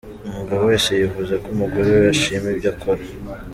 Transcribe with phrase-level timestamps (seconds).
[0.27, 3.01] Umugabo wese yifuza ko umugore we ashima ibyo akora.